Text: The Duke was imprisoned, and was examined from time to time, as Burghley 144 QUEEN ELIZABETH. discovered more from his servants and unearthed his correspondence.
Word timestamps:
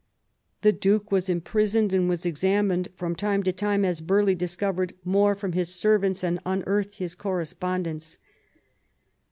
The 0.63 0.71
Duke 0.71 1.11
was 1.11 1.29
imprisoned, 1.29 1.93
and 1.93 2.09
was 2.09 2.25
examined 2.25 2.87
from 2.95 3.13
time 3.15 3.43
to 3.43 3.53
time, 3.53 3.85
as 3.85 4.01
Burghley 4.01 4.33
144 4.33 4.73
QUEEN 4.73 4.79
ELIZABETH. 4.79 4.99
discovered 4.99 5.13
more 5.13 5.35
from 5.35 5.51
his 5.51 5.75
servants 5.75 6.23
and 6.23 6.39
unearthed 6.43 6.95
his 6.95 7.13
correspondence. 7.13 8.17